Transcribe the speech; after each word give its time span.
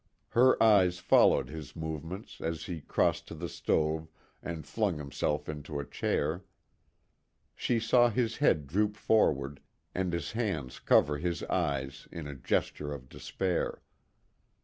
Her 0.29 0.57
eyes 0.63 0.97
followed 0.97 1.47
his 1.49 1.75
movements 1.75 2.41
as 2.43 2.65
he 2.65 2.81
crossed 2.81 3.27
to 3.27 3.35
the 3.35 3.47
stove 3.47 4.07
and 4.41 4.65
flung 4.65 4.97
himself 4.97 5.47
into 5.47 5.79
a 5.79 5.85
chair. 5.85 6.43
She 7.55 7.79
saw 7.79 8.09
his 8.09 8.37
head 8.37 8.65
droop 8.65 8.95
forward, 8.95 9.59
and 9.93 10.11
his 10.11 10.31
hands 10.31 10.79
cover 10.79 11.19
his 11.19 11.43
eyes 11.43 12.07
in 12.11 12.25
a 12.25 12.33
gesture 12.33 12.91
of 12.91 13.09
despair. 13.09 13.83